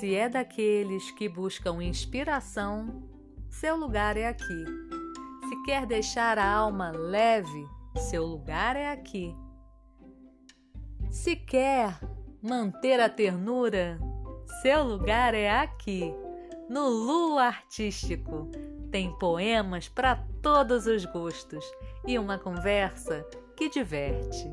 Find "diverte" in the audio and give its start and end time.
23.68-24.50